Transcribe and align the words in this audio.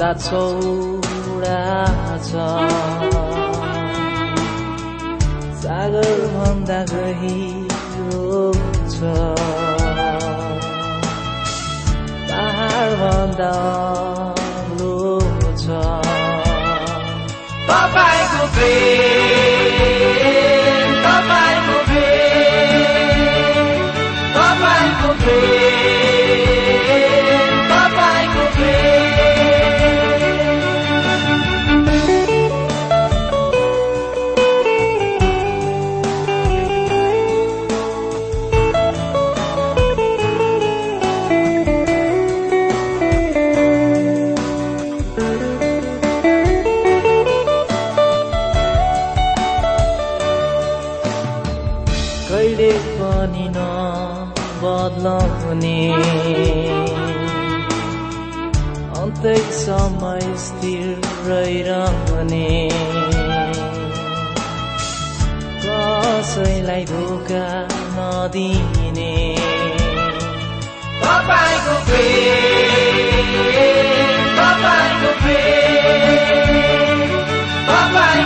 भन्दा 0.00 0.12
छ। 2.18 2.32
सागर 5.60 6.20
भन्दा 6.34 6.78
गहिरो 6.92 8.52
छ। 8.92 9.10
पहाड 12.30 12.90
भन्दा 13.02 13.52
अग्लो 14.48 15.20
छ। 15.56 15.66
तपाईँको 17.68 18.42
प्रेम। 18.56 20.19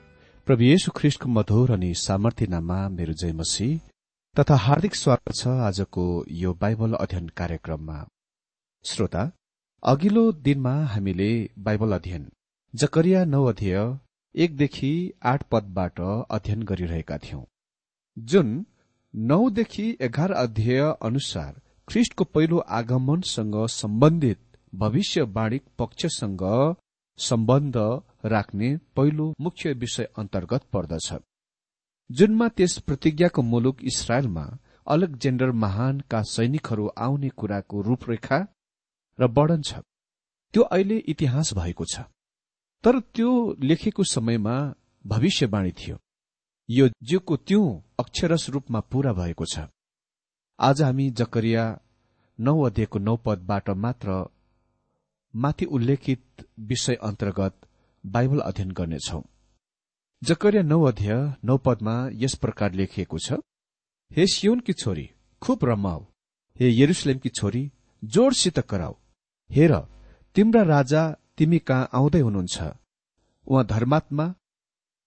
प्रभु 0.51 0.63
येशु 0.63 0.91
ख्रिस्टको 0.95 1.29
मधुर 1.29 1.71
अनि 1.71 1.89
सामर्थ्य 1.95 2.45
नाममा 2.45 2.77
मेरो 2.89 3.13
जय 3.13 3.31
मसी 3.33 3.67
तथा 4.35 4.55
हार्दिक 4.55 4.95
स्वागत 4.95 5.33
छ 5.35 5.47
आजको 5.67 6.03
यो 6.39 6.51
बाइबल 6.53 6.93
अध्ययन 6.93 7.27
कार्यक्रममा। 7.37 7.95
श्रोता 8.85 9.21
अघिल्लो 9.83 10.23
दिनमा 10.47 10.73
हामीले 10.85 11.29
बाइबल 11.59 11.95
अध्ययन 11.95 12.27
जकरिया 12.73 13.23
नौ 13.25 13.43
अध्यय 13.45 13.77
एकदेखि 14.35 14.91
आठ 15.23 15.47
पदबाट 15.51 16.01
अध्ययन 16.29 16.63
गरिरहेका 16.63 17.17
थियौं। 17.17 17.43
जुन 18.17 18.53
नौदेखि 19.15 19.87
एघार 20.01 20.31
अध्याय 20.43 20.81
अनुसार 21.01 21.51
ख्रिस्टको 21.87 22.23
पहिलो 22.33 22.57
आगमनसँग 22.81 23.55
सम्बन्धित 23.79 24.41
भविष्यवाणी 24.75 25.61
पक्षसँग 25.79 26.43
सम्बन्ध 27.17 27.77
राख्ने 28.25 28.77
पहिलो 28.95 29.33
मुख्य 29.39 29.73
विषय 29.73 30.03
अन्तर्गत 30.17 30.63
पर्दछ। 30.73 31.13
जुनमा 32.09 32.47
त्यस 32.47 32.77
प्रतिज्ञाको 32.77 33.41
मुलुक 33.41 33.83
इसरायलमा 33.83 34.45
अलेक्जेन्डर 34.87 35.51
महानका 35.51 36.21
सैनिकहरू 36.21 36.87
आउने 36.97 37.29
कुराको 37.29 37.81
रूपरेखा 37.81 38.39
र 39.19 39.27
वर्णन 39.27 39.61
छ। 39.61 39.73
त्यो 40.53 40.63
अहिले 40.63 40.97
इतिहास 40.97 41.53
भएको 41.53 41.85
छ। 41.85 41.99
तर 42.83 42.99
त्यो 42.99 43.31
लेखेको 43.61 44.03
समयमा 44.03 44.55
भविष्यवाणी 45.05 45.71
थियो। 45.71 45.97
यो 46.69 46.89
जिउको 47.03 47.37
त्यो 47.37 47.61
अक्षरस 47.99 48.49
रूपमा 48.49 48.79
पूरा 48.79 49.13
भएको 49.13 49.45
छ। 49.45 49.59
आज 50.59 50.81
हामी 50.81 51.09
जकरिया 51.11 51.63
नौ 52.39 52.61
अध्ययको 52.61 52.99
नौ 52.99 53.15
पदबाट 53.15 53.69
मात्र 53.69 54.09
माथि 55.33 55.65
उल्लेखित 55.65 56.45
विषय 56.59 56.95
अन्तर्गत 57.03 57.55
बाइबल 58.03 58.39
अध्ययन 58.39 58.71
गर्नेछौ। 58.71 59.21
जकरिया 60.21 60.63
नौ 60.63 60.81
अध्याय 60.83 61.19
नौ 61.43 61.57
पदमा 61.57 61.95
यस 62.13 62.35
प्रकार 62.35 62.73
लेखिएको 62.73 63.17
छ 63.17 63.39
हे 64.11 64.25
सियोनकी 64.27 64.73
छोरी 64.73 65.09
खुब 65.41 65.65
रमाऊ 65.65 66.03
हे 66.59 66.69
यरुसलेमकी 66.81 67.29
छोरी 67.29 67.63
जोडसित 68.03 68.59
कराऊ 68.69 68.93
हेर 69.49 69.73
तिम्रा 70.35 70.61
राजा 70.65 71.03
तिमी 71.37 71.59
कहाँ 71.59 71.89
आउँदै 71.93 72.19
हुनुहुन्छ? 72.19 72.57
उहाँ 73.47 73.65
धर्मात्मा 73.65 74.25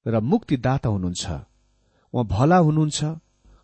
र 0.06 0.21
मुक्तिदाता 0.23 0.88
हुनुहुन्छ। 0.88 1.25
उहाँ 2.15 2.26
भला 2.26 2.59
हुनुहुन्छ 2.59 3.00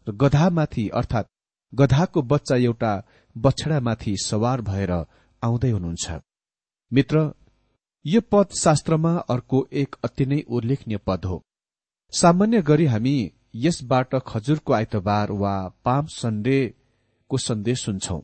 र 0.07 0.13
गधामाथि 0.23 0.89
अर्थात् 0.95 1.33
गधाको 1.73 2.23
बच्चा 2.23 2.57
एउटा 2.59 2.93
बछडामाथि 3.37 4.17
सवार 4.25 4.61
भएर 4.63 4.93
आउँदै 5.43 5.71
हुनुहुन्छ। 5.71 6.21
मित्र 6.93 7.31
यो 8.05 8.21
पद 8.33 8.55
शास्त्रमा 8.61 9.13
अर्को 9.31 9.67
एक 9.73 9.97
अति 10.05 10.27
नै 10.27 10.41
उल्लेखनीय 10.49 10.99
पद 11.07 11.25
हो। 11.25 11.43
सामान्य 12.13 12.63
गरी 12.63 12.87
हामी 12.87 13.15
यसबाट 13.57 14.15
खजुरको 14.27 14.73
आइतबार 14.73 15.33
वा 15.43 15.53
पाम 15.85 16.07
सन्डेको 16.13 17.39
सन्देश 17.39 17.85
सुन्छौं। 17.85 18.21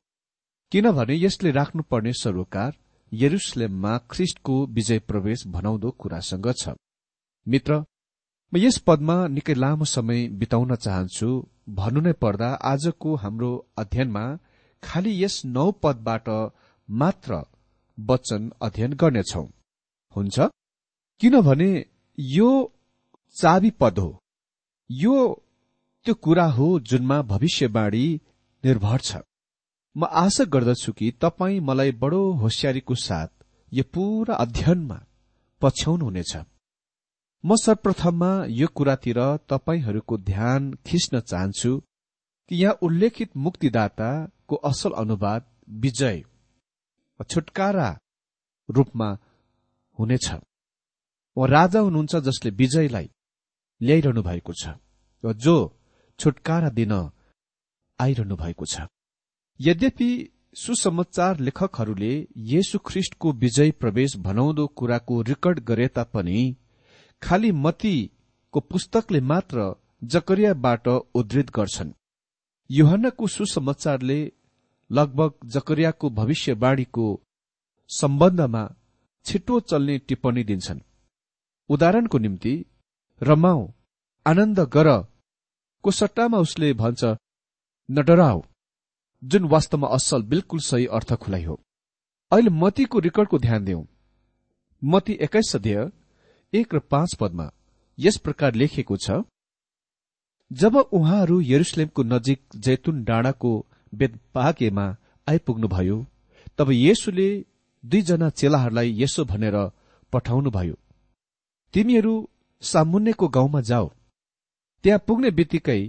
किनभने 0.73 1.15
यसले 1.17 1.51
राख्नुपर्ने 1.51 2.13
सरोकार 2.13 2.73
यरुसलेममा 3.13 3.97
ख्रिस्टको 4.11 4.65
विजय 4.67 4.99
प्रवेश 5.09 5.47
भनाउँदो 5.47 5.91
कुरासँग 6.01 6.53
छ। 6.53 6.75
मित्र 7.47 7.83
म 8.53 8.59
यस 8.59 8.79
पदमा 8.87 9.27
निकै 9.29 9.55
लामो 9.55 9.85
समय 9.87 10.29
बिताउन 10.41 10.75
चाहन्छु 10.77 11.29
भन्नु 11.79 12.01
नै 12.01 12.13
पर्दा 12.23 12.49
आजको 12.67 13.15
हाम्रो 13.17 13.51
अध्ययनमा 13.79 14.25
खालि 14.83 15.13
यस 15.25 15.43
नौ 15.47 15.71
पदबाट 15.83 16.29
मात्र 16.89 17.45
वचन 17.99 18.51
अध्ययन 18.63 18.93
गर्नेछौ। 18.93 19.43
हुन्छ? 20.17 20.39
किनभने 21.21 21.71
यो 22.19 22.51
चाबी 23.37 23.71
पद 23.71 23.99
हो। 23.99 24.11
यो 24.91 25.17
त्यो 26.07 26.15
कुरा 26.15 26.45
हो 26.57 26.67
जुनमा 26.81 27.21
भविष्यवाणी 27.23 28.07
निर्भर 28.65 29.01
छ। 29.01 29.17
म 29.97 30.05
आशा 30.23 30.45
गर्दछु 30.45 30.93
कि 30.93 31.11
तपाईँ 31.21 31.61
मलाई 31.61 31.93
बडो 32.03 32.21
होसियारीको 32.43 32.95
साथ 32.95 33.29
यो 33.73 33.85
पूरा 33.95 34.35
अध्ययनमा 34.35 34.99
पछ्याउनुहुनेछ। 35.63 36.37
म 37.45 37.57
सर्वप्रथममा 37.57 38.31
यो 38.49 38.67
कुरातिर 38.77 39.19
तपाईँहरूको 39.51 40.19
ध्यान 40.31 40.73
खिच्न 40.87 41.21
चाहन्छु 41.21 41.73
कि 42.49 42.57
यहाँ 42.57 42.79
उल्लेखित 42.83 43.37
मुक्तिदाताको 43.37 44.57
असल 44.71 44.91
अनुवाद 45.03 45.45
विजय 45.83 46.23
छुटकारा 47.25 47.89
रूपमा 48.69 49.09
हुनेछ। 49.99 50.27
उहाँ 51.37 51.49
राजा 51.49 51.81
हुनुहुन्छ 51.81 52.17
जसले 52.17 52.51
विजयलाई 52.51 53.11
ल्याइरहनु 53.81 54.23
भएको 54.23 54.53
छ। 54.53 54.77
र 55.25 55.33
जो 55.35 55.57
छुटकारा 56.19 56.69
दिन 56.69 56.93
आइरहनु 57.99 58.37
भएको 58.37 58.65
छ। 58.67 58.87
यद्यपि 59.61 60.11
सुसमाचार 60.55 61.41
लेखकहरूले 61.41 62.13
येशु 62.37 62.79
ख्रिष्टको 62.79 63.33
विजय 63.33 63.71
प्रवेश 63.71 64.17
भनाउँदो 64.17 64.67
कुराको 64.67 65.23
रेकर्ड 65.23 65.59
गरे 65.61 65.89
तापनि 65.89 66.57
खालि 67.23 67.53
मतीको 67.53 68.61
पुस्तकले 68.61 69.21
मात्र 69.21 69.75
जकरियाबाट 70.05 70.89
उद्धृत 70.89 71.51
गर्छन्। 71.51 71.93
युहन्नको 72.71 73.27
सुसमाचारले 73.27 74.19
लगभग 74.91 75.49
जकरियाको 75.51 76.11
भविष्यवाणीको 76.11 77.07
सम्बन्धमा 77.91 78.63
छिटो 79.27 79.59
चल्ने 79.61 79.99
टिप्पणी 79.99 80.45
दिन्छन्। 80.45 80.81
उदाहरणको 81.71 82.19
निम्ति 82.19 82.55
रमाऊ 83.21 83.67
आनन्द 84.27 84.61
गर 84.75 84.89
को 85.85 85.91
सट्टामा 85.91 86.39
उसले 86.39 86.73
भन्छ 86.75 87.05
नडराऊ 87.89 88.43
जुन 89.23 89.45
वास्तवमा 89.49 89.89
असल 89.89 90.23
बिल्कुल 90.23 90.61
सही 90.61 90.87
अर्थ 90.97 91.13
खुलाइ 91.15 91.45
हो। 91.45 91.55
अहिले 92.33 92.51
मतीको 92.53 92.99
रेकर्डको 92.99 93.39
ध्यान 93.39 93.65
दिउँ 93.65 93.87
मती 94.83 95.13
एक्काइस 95.23 95.51
सदेह 95.53 95.91
एक 96.53 96.75
र 96.75 96.79
पाँच 96.91 97.15
पदमा 97.21 97.51
यस 97.99 98.17
प्रकार 98.25 98.55
लेखिएको 98.55 98.97
छ 98.97 99.23
जब 100.51 100.77
उहाँहरू 100.77 101.41
यरुसलेमको 101.43 102.03
नजिक 102.03 102.41
जैतुन 102.57 103.03
डाँडाको 103.05 103.53
बेदपाकेमा 103.93 104.87
आइपुग्नुभयो। 105.27 105.99
तब 106.59 106.71
येसुले 106.71 107.29
दुईजना 107.85 108.29
चेलाहरूलाई 108.31 108.89
यसो 109.03 109.25
भनेर 109.25 109.57
पठाउनुभयो। 110.13 110.77
तिमीहरू 111.75 112.15
सामुन्नेको 112.63 113.27
गाउँमा 113.29 113.61
जाऊ 113.61 113.89
त्यहाँ 114.85 115.05
पुग्ने 115.07 115.31
बित्तिकै 115.39 115.81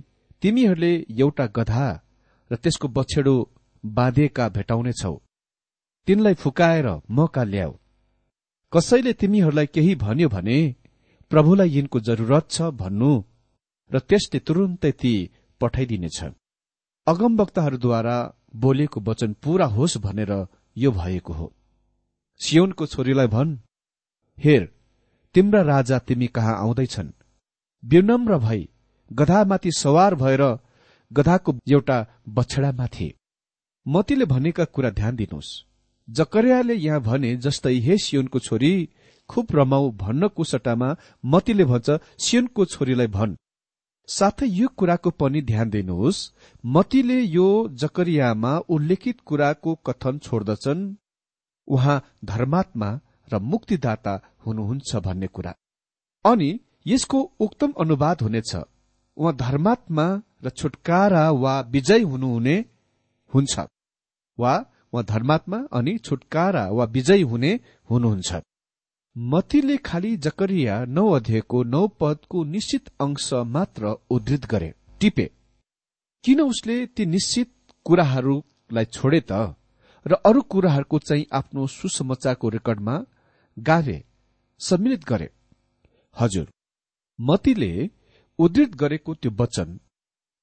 तिमीहरूले 0.42 0.92
एउटा 1.20 1.46
गधा 1.58 1.86
र 2.52 2.56
त्यसको 2.56 2.88
बछेडो 2.88 3.36
बाँधिएका 3.84 4.46
भेटाउनेछौ। 4.50 5.16
तिनलाई 6.08 6.34
फुकाएर 6.34 6.88
मका 7.10 7.44
ल्याऊ। 7.44 7.74
कसैले 8.74 9.14
तिमीहरूलाई 9.14 9.68
केही 9.76 9.94
भन्यो 9.96 10.28
भने 10.30 10.58
प्रभुलाई 11.32 11.70
यिनको 11.70 12.00
जरुरत 12.00 12.46
छ 12.52 12.62
भन्नु 12.82 13.12
र 13.92 14.00
त्यसले 14.00 14.40
तुरुन्तै 14.40 14.92
ती 14.92 15.14
पठाइदिनेछ। 15.62 16.20
अगमवक्ताहरूद्वारा 17.08 18.16
बोलेको 18.56 19.02
वचन 19.02 19.34
पूरा 19.44 19.66
होस् 19.66 19.98
भनेर 19.98 20.32
यो 20.78 20.92
भएको 20.92 21.34
हो। 21.34 21.54
सियोनको 22.42 22.86
छोरीलाई 22.86 23.28
भन् 23.28 23.58
हेर 24.38 24.64
तिम्रा 25.36 25.62
राजा 25.62 26.00
तिमी 26.00 26.28
कहाँ 26.28 26.56
आउँदैछन्? 26.58 27.12
विनम्र 27.84 28.38
भई 28.38 28.68
गधामाथि 29.12 29.72
सवार 29.72 30.16
भएर 30.16 30.44
गधाको 31.12 31.56
एउटा 31.70 31.98
बछडामाथि। 32.30 33.10
मतीले 33.86 34.26
भनेका 34.26 34.66
कुरा 34.66 34.90
ध्यान 34.90 35.16
दिनुहोस्। 35.16 35.50
जकरियाले 36.08 36.76
यहाँ 36.76 37.02
भने 37.02 37.36
जस्तै 37.38 37.76
हे 37.80 37.98
सियोनको 37.98 38.40
छोरी 38.40 38.74
खुब 39.30 39.48
रमाऊ 39.56 39.92
भन्नको 39.92 40.44
सट्टामा 40.44 40.96
मतीले 41.26 41.66
भन्छ 41.66 41.90
सियोनको 42.20 42.66
छोरीलाई 42.66 43.08
भन्। 43.08 43.36
साथै 44.08 44.48
यो 44.50 44.68
कुराको 44.78 45.10
पनि 45.12 45.42
ध्यान 45.42 45.70
दिनुहोस् 45.70 46.20
मतीले 46.66 47.20
यो 47.22 47.48
जकरियामा 47.82 48.52
उल्लेखित 48.70 49.18
कुराको 49.22 49.74
कथन 49.88 50.18
छोड्दछन्। 50.18 50.82
उहाँ 51.68 52.04
धर्मात्मा 52.26 52.90
र 53.34 53.40
मुक्तिदाता 53.52 54.14
हुनुहुन्छ 54.46 54.96
भन्ने 55.06 55.28
कुरा। 55.28 55.54
अनि 56.26 56.50
यसको 56.88 57.20
उक्तम 57.40 57.74
अनुवाद 57.80 58.22
हुनेछ। 58.22 58.56
उहाँ 59.18 59.36
धर्मात्मा 59.36 60.06
र 60.44 60.50
छुटकारा 60.50 61.30
वा 61.44 61.60
विजय 61.74 62.02
हुनुहुने 62.02 62.56
हुन्छ। 63.34 63.60
वा 64.38 64.54
उहाँ 64.94 65.04
धर्मात्मा 65.04 65.58
अनि 65.74 65.98
छुटकारा 65.98 66.68
वा 66.70 66.86
विजय 66.96 67.22
हुने 67.22 67.52
हुनुहुन्छ। 67.90 68.42
मतीले 69.18 69.76
खालि 69.78 70.16
जकरिया 70.18 70.74
नौ 70.88 71.06
अध्ययको 71.10 71.62
नौ 71.66 71.88
पदको 72.00 72.44
निश्चित 72.46 72.90
अंश 73.02 73.30
मात्र 73.48 73.94
उद्धृत 74.10 74.46
गरे। 74.46 74.74
टिपे 75.02 75.26
किन 76.24 76.42
उसले 76.42 76.76
ती 76.88 77.06
निश्चित 77.06 77.50
कुराहरूलाई 77.86 78.86
छोडे 78.88 79.22
त 79.22 79.32
र 80.06 80.22
अरू 80.26 80.42
कुराहरूको 80.52 81.00
चाहिँ 81.00 81.26
आफ्नो 81.32 81.66
सुसमाचारको 81.68 82.50
रेकर्डमा 82.50 82.96
गावे 83.58 83.98
सम्मिलित 84.62 85.06
गरे? 85.10 85.30
हजुर 86.16 86.48
मतीले 87.20 87.72
उद्धृत 88.40 88.76
गरेको 88.76 89.14
त्यो 89.16 89.32
वचन 89.40 89.78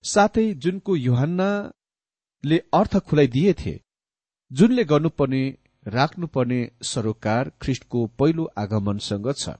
साथै 0.05 0.53
जुनको 0.63 0.97
युहान्नाले 0.99 2.59
अर्थ 2.73 2.97
खुलाइदिएथे 3.07 3.81
जुनले 4.51 4.85
गर्नुपर्ने 4.85 5.45
राख्नुपर्ने 5.87 6.61
सरोकार 6.83 7.51
ख्रिष्टको 7.63 8.07
पहिलो 8.19 8.45
आगमनसँग 8.59 9.33
छ। 9.33 9.57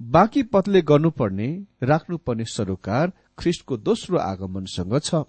बाँकी 0.00 0.42
पथले 0.52 0.82
गर्नुपर्ने 0.82 1.48
राख्नुपर्ने 1.82 2.44
सरोकार 2.46 3.12
ख्रिष्टको 3.38 3.76
दोस्रो 3.78 4.18
आगमनसँग 4.18 4.98
छ। 4.98 5.24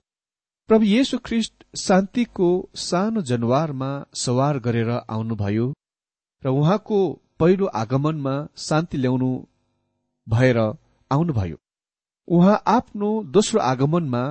प्रभु 0.69 0.85
येशु 0.85 1.17
ख्रिष्ट 1.25 1.63
शान्तिको 1.77 2.49
सानो 2.77 3.21
जनवारमा 3.21 3.89
सवार 4.15 4.59
गरेर 4.59 4.89
आउनुभयो 4.89 5.73
र 6.43 6.49
उहाँको 6.49 6.99
पहिलो 7.39 7.65
आगमनमा 7.75 8.35
शान्ति 8.57 8.97
ल्याउनु 8.97 9.31
भएर 10.27 10.57
आउनुभयो। 11.11 11.57
उहाँ 12.27 12.61
आफ्नो 12.67 13.09
दोस्रो 13.33 13.59
आगमनमा 13.61 14.23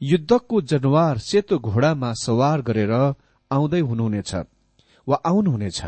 युद्धको 0.00 0.60
जनवार 0.62 1.18
सेतो 1.18 1.58
घोडामा 1.58 2.12
सवार 2.22 2.62
गरेर 2.62 2.92
आउँदै 3.50 3.80
हुनुहुनेछ। 3.80 4.34
वा 5.08 5.16
आउनुहुनेछ। 5.26 5.80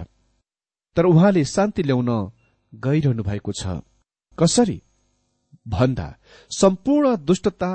तर 0.97 1.05
उहाँले 1.05 1.45
शान्ति 1.45 1.83
ल्याउन 1.83 2.11
गइरहनु 2.75 3.23
भएको 3.23 3.53
छ। 3.53 3.81
कसरी? 4.39 4.83
भन्दा 5.69 6.09
सम्पूर्ण 6.51 7.17
दुष्टता 7.17 7.71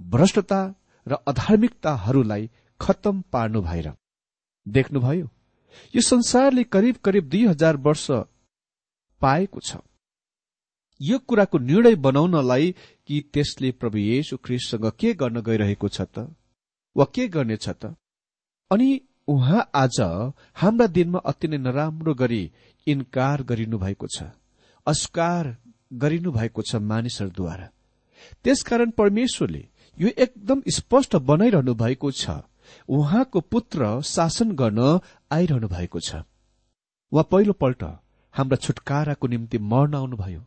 भ्रष्टता 0.00 0.60
र 1.06 1.14
अधार्मिकताहरूलाई 1.28 2.50
खत्तम 2.80 3.20
पार्नु 3.32 3.60
भएर। 3.62 3.92
देख्नुभयो 4.66 5.26
यो 5.94 6.00
संसारले 6.02 6.64
करिब 6.64 6.96
करिब 6.96 7.28
दुई 7.28 7.46
हजार 7.46 7.76
वर्ष 7.76 8.06
पाएको 9.20 9.60
छ। 9.60 9.76
यो 11.00 11.18
कुराको 11.18 11.58
निर्णय 11.58 11.94
बनाउनलाई 11.94 12.74
कि 13.06 13.20
त्यसले 13.32 13.70
प्रभु 13.72 13.98
येशु 13.98 14.36
ख्रिससँग 14.36 14.90
के 14.98 15.12
गर्न 15.14 15.40
गइरहेको 15.40 15.88
छ 15.88 16.00
त? 16.00 16.34
वा 16.96 17.04
के 17.14 17.28
गर्नेछ 17.28 17.68
त? 17.68 17.94
अनि 18.70 19.00
उहाँ 19.28 19.70
आज 19.74 20.00
हाम्रा 20.56 20.86
दिनमा 20.86 21.18
अति 21.26 21.48
नै 21.48 21.58
नराम्रो 21.58 22.14
गरी 22.14 22.42
इन्कार 22.86 23.42
गरिनु 23.42 23.78
भएको 23.78 24.06
छ 24.06 24.22
अस्कार 24.86 25.56
गरिनु 25.92 26.32
भएको 26.32 26.62
छ 26.62 26.76
मानिसहरूद्वारा। 26.82 27.68
त्यसकारण 28.44 28.90
परमेश्वरले 28.90 29.64
यो 29.98 30.08
एकदम 30.18 30.62
स्पष्ट 30.70 31.16
बनाइरहनु 31.26 31.74
भएको 31.74 32.10
छ 32.12 32.38
उहाँको 32.88 33.40
पुत्र 33.42 34.00
शासन 34.04 34.52
गर्न 34.52 35.00
आइरहनु 35.32 35.68
भएको 35.68 36.00
छ। 36.00 36.22
उहाँ 37.12 37.28
पहिलोपल्ट 37.30 37.82
हाम्रा 38.34 38.56
छुटकाराको 38.56 39.26
निम्ति 39.26 39.58
मर्न 39.70 39.94
आउनुभयो 39.94 40.40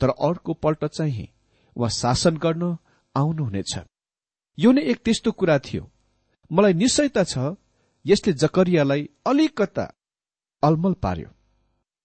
तर 0.00 0.08
अर्को 0.10 0.54
पल्ट 0.54 0.84
चाहिँ 0.86 1.28
उहाँ 1.76 1.90
शासन 1.92 2.36
गर्न 2.36 2.76
आउनुहुनेछ। 3.14 3.78
यो 4.58 4.72
नै 4.72 4.82
एक 4.82 4.98
त्यस्तो 5.04 5.32
कुरा 5.32 5.58
थियो। 5.58 5.90
मलाई 6.50 6.74
निश्चयता 6.74 7.24
छ 7.24 7.56
यसले 8.08 8.32
जकरियालाई 8.32 9.08
अलिकता 9.26 9.84
अलमल 10.62 10.94
पार्यो। 11.02 11.28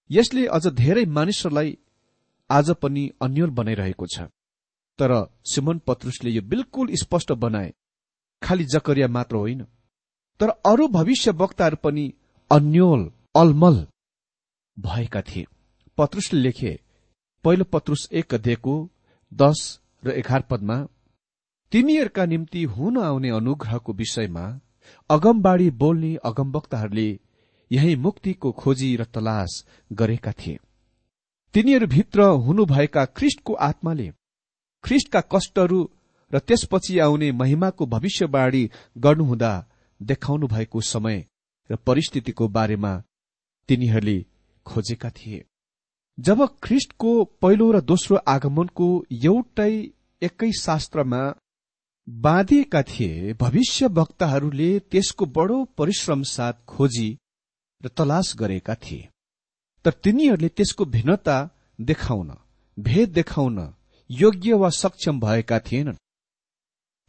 यसले 0.10 0.46
अझ 0.48 0.66
धेरै 0.74 1.06
मानिसहरूलाई 1.08 1.78
आज 2.50 2.70
पनि 2.82 3.04
अन्यल 3.22 3.50
बनाइरहेको 3.50 4.06
छ। 4.06 4.28
तर 5.00 5.12
सिमन 5.46 5.78
पत्रुसले 5.88 6.32
यो 6.32 6.42
बिल्कुल 6.44 6.88
स्पष्ट 6.96 7.32
बनाए 7.44 7.74
खालि 8.42 8.66
जकरिया 8.66 9.08
मात्र 9.08 9.36
होइन। 9.36 9.62
तर 10.40 10.50
अरू 10.66 10.88
भविष्य 10.88 11.32
वक्ताहरू 11.34 11.78
पनि 11.84 12.06
अन्यल 12.52 13.02
अलमल 13.36 13.78
भएका 14.78 15.22
थिए। 15.22 15.46
पत्रुसले 15.98 16.40
लेखे 16.40 16.80
पहिलो 17.44 17.66
पत्रुस 17.66 18.08
एक 18.12 18.34
अध्ययको 18.34 18.74
दश 19.32 19.60
र 20.04 20.12
एघार 20.12 20.42
पदमा 20.42 20.78
तिमीहरूका 21.72 22.26
निम्ति 22.26 22.64
हुन 22.74 22.98
आउने 22.98 23.30
अनुग्रहको 23.30 23.94
विषयमा 23.94 24.46
अगमबाड़ी 25.10 25.70
बोल्ने 25.72 26.16
अगमवक्ताहरूले 26.26 27.10
यही 27.72 27.96
मुक्तिको 27.96 28.52
खोजी 28.52 28.96
र 28.96 29.04
तलास 29.04 29.66
गरेका 29.92 30.32
थिए। 30.32 30.60
तिनीहरूभित्र 31.54 32.22
हुनुभएका 32.22 33.06
ख्रिष्टको 33.06 33.54
आत्माले 33.54 34.12
ख्रिष्टका 34.84 35.22
कष्टहरू 35.34 35.80
र 36.32 36.40
त्यसपछि 36.40 37.00
आउने 37.00 37.32
महिमाको 37.32 37.86
भविष्यवाणी 37.86 38.70
गर्नुहुँदा 38.98 39.54
देखाउनु 40.02 40.48
भएको 40.48 40.82
समय 40.82 41.26
र 41.70 41.76
परिस्थितिको 41.76 42.48
बारेमा 42.48 42.94
तिनीहरूले 43.70 44.26
खोजेका 44.66 45.10
थिए। 45.10 45.44
जब 46.20 46.46
ख्रिष्टको 46.64 47.12
पहिलो 47.42 47.72
र 47.72 47.82
दोस्रो 47.82 48.16
आगमनको 48.28 48.88
एउटै 49.12 49.74
एकै 50.22 50.52
शास्त्रमा 50.60 51.22
बाँधिएका 52.08 52.82
थिए। 52.84 53.34
भविष्य 53.34 53.88
वक्ताहरूले 53.88 54.80
त्यसको 54.80 55.26
बडो 55.26 55.64
परिश्रम 55.78 56.24
साथ 56.24 56.54
खोजी 56.68 57.18
र 57.86 57.88
तलास 57.88 58.34
गरेका 58.38 58.76
थिए। 58.76 59.10
तर 59.86 59.92
तिनीहरूले 59.92 60.50
त्यसको 60.50 60.86
भिन्नता 60.86 61.38
देखाउन 61.82 62.34
भेद 62.80 63.10
देखाउन 63.10 63.74
योग्य 64.12 64.54
वा 64.54 64.70
सक्षम 64.70 65.20
भएका 65.20 65.60
थिएनन्। 65.60 65.96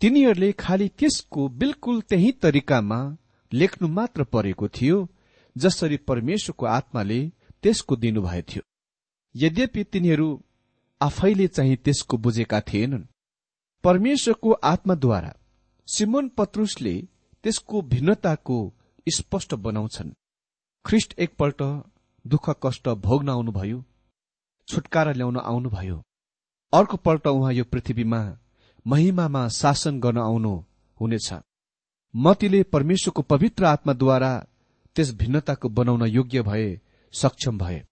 तिनीहरूले 0.00 0.52
खालि 0.52 0.88
त्यसको 0.88 1.48
बिल्कुल 1.48 2.00
त्यही 2.00 2.32
तरिकामा 2.32 3.16
लेख्नु 3.52 3.88
मात्र 3.88 4.24
परेको 4.24 4.68
थियो 4.68 5.08
जसरी 5.56 5.96
परमेश्वरको 5.96 6.66
आत्माले 6.66 7.20
त्यसको 7.62 7.96
दिनुभएको 7.96 8.52
थियो। 8.52 8.62
यद्यपि 9.34 9.84
तिनीहरू 9.84 10.28
आफैले 11.00 11.46
चाहिँ 11.46 11.76
त्यसको 11.76 12.16
बुझेका 12.16 12.60
थिएनन्। 12.60 13.04
परमेश्वरको 13.84 14.52
आत्माद्वारा 14.64 15.32
सिमोन 15.88 16.28
पत्रुसले 16.28 16.94
त्यसको 17.44 17.80
भिन्नताको 17.82 18.56
स्पष्ट 19.06 19.54
बनाउँछन्। 19.54 20.12
ख्रिष्ट 20.84 21.14
एकपल्ट 21.18 21.62
दुःख 22.24 22.48
कष्ट 22.64 22.88
भोग्न 23.06 23.28
आउनुभयो 23.28 23.82
छुटकारा 24.68 25.12
ल्याउन 25.12 25.36
आउनुभयो। 25.36 25.96
अर्को 26.72 26.96
पल्ट 26.96 27.26
उहाँ 27.26 27.52
यो 27.52 27.64
पृथ्वीमा 27.64 28.20
महिमामा 28.86 29.48
शासन 29.50 30.00
गर्न 30.00 30.18
आउनु 30.18 30.54
हुनेछ। 31.00 31.32
मतीले 32.14 32.62
परमेश्वरको 32.62 33.22
पवित्र 33.22 33.64
आत्माद्वारा 33.64 34.32
त्यस 34.96 35.14
भिन्नताको 35.14 35.68
बनाउन 35.68 36.06
योग्य 36.08 36.42
भए 36.42 36.68
सक्षम 37.12 37.58
भए। 37.58 37.82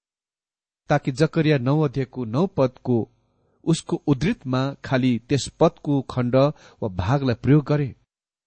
ताकि 0.91 1.13
जकरिया 1.13 1.59
नौ 1.59 1.81
अध्ययको 1.81 2.25
नौ 2.25 2.47
पदको 2.47 2.97
उसको 3.65 4.03
उद्धृतमा 4.07 4.63
खालि 4.85 5.13
त्यस 5.29 5.49
पदको 5.61 6.01
खण्ड 6.11 6.37
वा 6.37 6.89
भागलाई 6.97 7.35
प्रयोग 7.43 7.65
गरे 7.67 7.95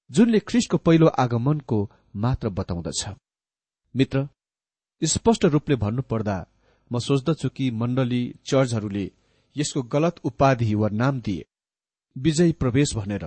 जुनले 0.09 0.39
ख्रिस्टको 0.39 0.77
पहिलो 0.77 1.07
आगमनको 1.23 1.77
मात्र 2.15 2.49
बताउँदछ। 2.49 3.05
मित्र 3.95 4.27
स्पष्ट 5.01 5.45
रूपले 5.45 5.75
भन्नुपर्दा 5.75 6.37
म 6.91 6.99
सोच्दछु 6.99 7.49
कि 7.49 7.69
मण्डली 7.71 8.23
चर्चहरूले 8.45 9.11
यसको 9.55 9.81
गलत 9.93 10.19
उपाधि 10.25 10.73
वा 10.75 10.89
नाम 10.93 11.21
दिए 11.21 11.45
विजय 12.15 12.51
प्रवेश 12.61 12.95
भनेर। 12.95 13.25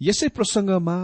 यसै 0.00 0.28
प्रसंगमा 0.28 0.96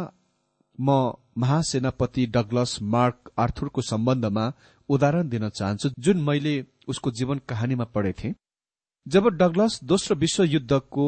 म 0.79 1.13
महासेनापति 1.39 2.27
डगलस 2.27 2.79
मार्क 2.95 3.31
आर्थुरको 3.39 3.83
सम्बन्धमा 3.83 4.53
उदाहरण 4.89 5.29
दिन 5.29 5.49
चाहन्छु 5.49 5.89
जुन 5.99 6.23
मैले 6.23 6.55
उसको 6.89 7.11
जीवन 7.11 7.41
कहानीमा 7.49 7.85
पढेथे। 7.95 8.35
जब 9.09 9.27
डगलस 9.33 9.79
दोस्रो 9.85 10.17
विश्वयुद्धको 10.17 11.05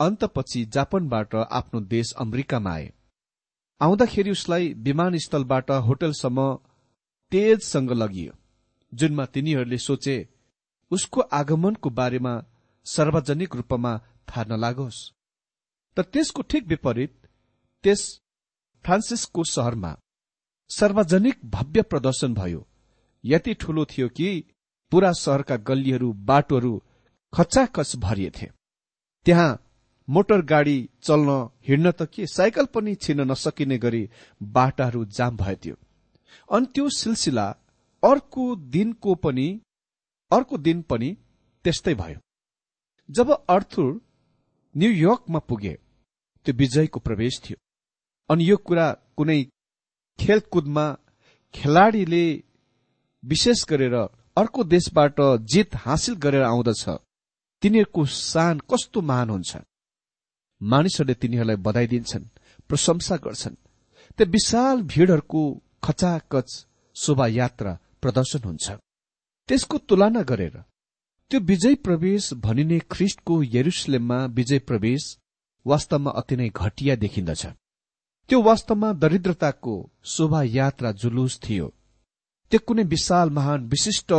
अन्तपछि 0.00 0.64
जापानबाट 0.64 1.34
आफ्नो 1.34 1.80
देश 1.80 2.12
अमेरिकामा 2.20 2.72
आए 2.72 2.92
आउँदाखेरि 3.80 4.30
उसलाई 4.30 4.72
विमानस्थलबाट 4.78 5.70
होटलसम्म 5.86 6.44
तेजसँग 7.32 7.92
लगियो 7.92 8.32
जुनमा 8.92 9.24
तिनीहरूले 9.24 9.78
सोचे 9.78 10.16
उसको 10.90 11.20
आगमनको 11.20 11.90
बारेमा 11.90 12.34
सार्वजनिक 12.86 13.56
रूपमा 13.56 13.96
थाहा 14.28 14.44
नलागोस्। 14.44 15.00
तर 15.96 16.02
त्यसको 16.02 16.42
ठिक 16.42 16.66
विपरीत 16.66 17.14
त्यस 17.84 18.02
फ्रान्सिसको 18.84 19.44
शहरमा 19.44 19.92
सार्वजनिक 20.70 21.44
भव्य 21.46 21.82
प्रदर्शन 21.82 22.34
भयो। 22.34 22.66
यति 23.24 23.54
ठूलो 23.54 23.84
थियो 23.84 24.08
कि 24.08 24.28
पूरा 24.92 25.12
शहरका 25.12 25.56
गल्लीहरू 25.68 26.12
बाटोहरू 26.12 26.74
खचाखच 27.32 27.96
भरिएथे 27.96 28.46
त्यहाँ 29.26 29.50
मोटर 30.08 30.40
गाडी 30.44 30.78
चल्न 31.02 31.30
हिँड्न 31.68 31.90
त 31.90 32.08
के 32.14 32.26
साइकल 32.26 32.66
पनि 32.74 32.94
छिर्न 32.94 33.30
नसकिने 33.30 33.78
गरी 33.78 34.08
बाटाहरू 34.40 35.04
जाम 35.18 35.36
भएथ्यो 35.36 35.74
अनि 36.48 36.66
त्यो 36.74 36.88
सिलसिला 36.90 37.46
अर्को 38.02 38.44
दिनको 38.74 39.14
पनि 39.24 39.48
अर्को 40.30 40.58
दिन 40.58 40.82
पनि 40.82 41.08
त्यस्तै 41.64 41.94
भयो। 41.94 42.18
जब 43.08 43.30
अर्थुर 43.48 43.90
न्यूयोर्कमा 44.74 45.38
पुगे 45.38 45.74
त्यो 46.46 46.54
विजयको 46.54 47.00
प्रवेश 47.00 47.40
थियो। 47.44 47.56
अनि 48.30 48.48
यो 48.50 48.56
कुरा 48.56 48.86
कुनै 49.16 49.42
खेलकुदमा 50.18 50.86
खेलाड़ीले 51.54 52.24
विशेष 53.22 53.64
गरेर 53.70 53.94
अर्को 54.36 54.64
देशबाट 54.64 55.20
जित 55.52 55.76
हासिल 55.76 56.14
गरेर 56.24 56.42
आउँदछ। 56.42 56.84
तिनीहरूको 57.62 58.04
सान 58.06 58.58
कस्तो 58.70 59.00
महान 59.00 59.30
हुन्छ 59.30 59.56
मानिसहरूले 60.60 61.14
तिनीहरूलाई 61.14 61.56
बधाई 61.56 61.86
दिन्छन् 61.86 62.24
प्रशंसा 62.68 63.16
गर्छन्। 63.16 63.54
त्यो 64.18 64.26
विशाल 64.26 64.82
भीड़हरूको 64.82 65.42
खचाखच 65.84 66.48
शोभायात्रा 66.96 67.72
प्रदर्शन 68.02 68.42
हुन्छ। 68.44 68.66
त्यसको 69.48 69.78
तुलना 69.78 70.22
गरेर 70.22 70.56
त्यो 71.30 71.40
विजय 71.40 71.74
प्रवेश 71.86 72.32
भनिने 72.44 72.78
ख्रिस्टको 72.92 73.42
यरुसलेममा 73.54 74.18
विजय 74.36 74.58
प्रवेश 74.58 75.02
वास्तवमा 75.66 76.10
अति 76.10 76.36
नै 76.36 76.48
घटिया 76.50 76.94
देखिन्दछ। 76.96 77.46
त्यो 78.28 78.38
वास्तवमा 78.42 78.92
दरिद्रताको 78.92 79.74
शोभायात्रा 80.04 80.92
जुलुस 80.92 81.40
थियो। 81.44 81.66
त्यो 82.52 82.60
कुनै 82.66 82.82
विशाल 82.84 83.30
महान 83.30 83.66
विशिष्ट 83.66 84.10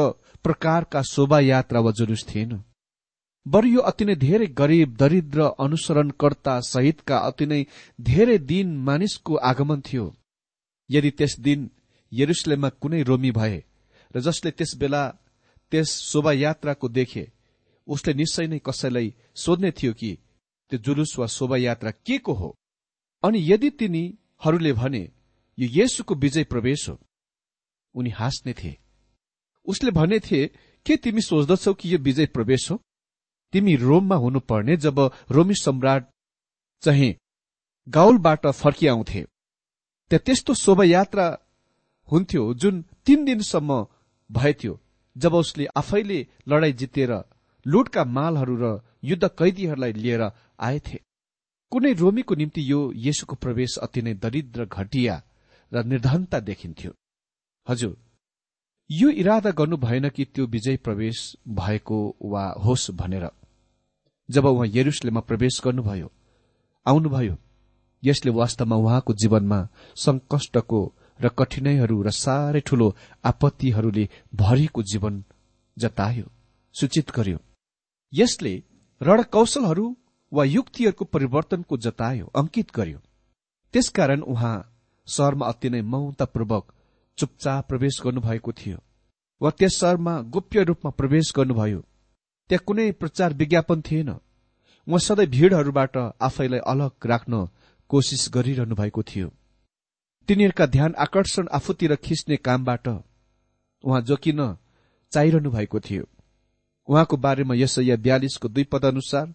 प्रकारका 0.43 1.01
शोभायात्रा 1.03 1.79
वा 1.79 1.91
जुलुस 1.91 2.23
थिएन। 2.29 2.51
बरु 3.45 3.67
यो 3.67 3.81
अति 3.81 4.05
नै 4.05 4.15
धेरै 4.15 4.47
गरीब 4.47 4.95
दरिद्र 4.95 5.41
अनुसरणकर्ता 5.59 6.59
सहितका 6.59 7.17
अति 7.17 7.45
नै 7.45 7.65
धेरै 8.01 8.37
दिन 8.37 8.67
मानिसको 8.77 9.35
आगमन 9.35 9.81
थियो। 9.81 10.05
यदि 10.89 11.11
त्यस 11.11 11.39
दिन 11.39 11.69
यरुसलेममा 12.11 12.69
कुनै 12.81 13.01
रोमी 13.03 13.31
भए 13.31 13.57
र 14.15 14.19
जसले 14.19 14.51
त्यस 14.51 14.75
बेला 14.79 15.03
त्यस 15.71 15.89
शोभायात्राको 16.01 16.87
देखे 16.89 17.25
उसले 17.87 18.13
निश्चय 18.13 18.47
नै 18.47 18.59
कसैलाई 18.59 19.13
सोध्ने 19.35 19.71
थियो 19.71 19.93
कि 19.93 20.11
त्यो 20.71 20.79
जुलुस 20.79 21.19
वा 21.19 21.27
शोभायात्रा 21.27 21.91
के 21.91 22.17
को 22.17 22.33
हो? 22.33 22.49
अनि 23.23 23.39
यदि 23.51 23.69
तिनीहरूले 23.69 24.73
भने 24.73 25.03
यो 25.57 25.67
येसुको 25.69 26.15
विजय 26.15 26.43
प्रवेश 26.43 26.89
हो। 26.89 26.99
उनी 27.95 28.09
हाँस्ने 28.09 28.53
थिए। 28.53 28.77
उसले 29.65 29.91
भनेथे 29.91 30.47
के 30.85 30.97
तिमी 30.97 31.21
सोच्दछौ 31.21 31.73
कि 31.73 31.93
यो 31.93 31.99
विजय 31.99 32.25
प्रवेश 32.25 32.71
हो? 32.71 32.79
तिमी 33.53 33.75
रोममा 33.75 34.15
हुनुपर्ने 34.15 34.77
जब 34.77 34.99
रोमी 35.31 35.55
सम्राट 35.55 36.09
चाहिँ 36.83 37.13
गाउलबाट 37.87 38.47
फर्किआउँथे। 38.53 39.21
त्यहाँ 40.11 40.23
त्यस्तो 40.25 40.53
शोभायात्रा 40.53 41.25
हुन्थ्यो 42.07 42.53
जुन 42.53 42.81
तीन 43.05 43.25
दिनसम्म 43.25 43.85
भएथ्यो 44.29 44.79
जब 45.15 45.33
उसले 45.35 45.65
आफैले 45.77 46.19
लडाईँ 46.49 46.73
जितेर 46.73 47.11
लुटका 47.65 48.03
मालहरू 48.05 48.55
र 48.61 48.79
युद्ध 49.03 49.27
कैदीहरूलाई 49.39 49.93
लिएर 49.93 50.21
आएथे। 50.59 50.97
कुनै 51.71 51.91
रोमीको 51.93 52.35
निम्ति 52.35 52.61
यो 52.71 52.79
येशुको 52.95 53.35
प्रवेश 53.35 53.77
अति 53.77 54.01
नै 54.01 54.13
दरिद्र 54.13 54.65
घटिया 54.65 55.21
र 55.71 55.83
निर्धनता 55.83 56.39
देखिन्थ्यो। 56.39 56.91
हजुर 57.67 57.95
यो 58.89 59.09
इरादा 59.21 59.51
गर्नु 59.51 59.77
भएन 59.77 60.09
कि 60.09 60.25
त्यो 60.25 60.45
विजय 60.45 60.77
प्रवेश 60.77 61.17
भएको 61.49 61.99
वा 62.23 62.43
होस् 62.65 62.91
भनेर। 62.91 63.25
जब 64.29 64.45
उहाँ 64.45 64.67
यरुसलेमा 64.67 65.19
प्रवेश 65.19 65.61
गर्नुभयो 65.65 66.11
आउनुभयो 66.85 67.35
यसले 68.03 68.31
वास्तवमा 68.31 68.75
उहाँको 68.75 69.13
जीवनमा 69.13 69.59
संकष्टको 69.95 70.81
र 71.19 71.29
कठिनाईहरू 71.29 72.01
र 72.01 72.11
साह्रै 72.11 72.59
ठूलो 72.59 72.87
आपत्तिहरूले 73.25 74.07
भरिएको 74.35 74.83
जीवन 74.83 75.23
जतायो 75.77 76.25
सूचित 76.75 77.11
गर्यो। 77.11 77.37
यसले 78.13 78.53
रणकौशलहरू 79.01 79.85
वा 80.31 80.43
युक्तिहरूको 80.43 81.05
परिवर्तनको 81.05 81.77
जतायो 81.77 82.25
अंकित 82.35 82.71
गर्यो। 82.75 82.99
त्यसकारण 83.73 84.21
उहाँ 84.23 84.55
शहरमा 85.07 85.47
अति 85.47 85.69
नै 85.69 85.81
मौतापूर्वक 85.81 86.73
चुपचाप 87.17 87.67
प्रवेश 87.67 88.01
गर्नुभएको 88.03 88.51
थियो 88.51 88.77
वा 89.41 89.49
त्यस 89.49 89.79
शहरमा 89.79 90.19
गोप्य 90.33 90.63
रूपमा 90.63 90.91
प्रवेश 90.91 91.33
गर्नुभयो। 91.35 91.81
त्यहाँ 92.53 92.65
कुनै 92.67 92.91
प्रचार 92.91 93.33
विज्ञापन 93.33 93.81
थिएन। 93.81 94.09
उहाँ 94.09 94.99
सधैँ 94.99 95.25
भीड़हरूबाट 95.25 95.97
आफैलाई 96.21 96.59
अलग 96.59 97.05
राख्न 97.05 97.49
कोसिस 97.89 98.29
गरिरहनु 98.33 98.75
भएको 98.75 99.03
थियो। 99.03 99.27
तिनीहरूका 100.29 100.65
ध्यान 100.65 100.93
आकर्षण 100.95 101.47
आफूतिर 101.49 101.95
खिच्ने 101.95 102.37
कामबाट 102.37 102.87
उहाँ 102.87 104.01
जोकिन 104.01 104.41
चाहिरहनु 105.11 105.49
भएको 105.51 105.79
थियो। 105.79 106.05
उहाँको 106.87 107.17
बारेमा 107.17 107.55
यसैया 107.55 107.95
बयालिसको 107.95 108.47
दुई 108.49 108.63
पद 108.63 108.85
अनुसार 108.85 109.33